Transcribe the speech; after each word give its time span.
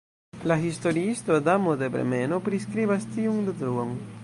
La 0.51 0.55
historiisto 0.61 1.35
Adamo 1.41 1.75
de 1.83 1.91
Bremeno 1.97 2.41
priskribas 2.49 3.07
tiun 3.13 3.39
detruon. 3.51 3.97